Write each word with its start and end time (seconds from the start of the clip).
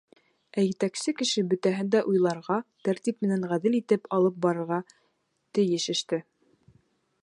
Ә 0.59 0.61
етәксе 0.67 1.13
кеше 1.19 1.43
бөтәһен 1.51 1.91
дә 1.97 2.01
уйларға, 2.13 2.57
тәртип 2.89 3.21
менән 3.27 3.47
ғәҙел 3.53 3.79
итеп 3.83 4.13
алып 4.19 4.43
барырға 4.47 4.81
тейеш 5.59 5.91
эште. 5.97 6.25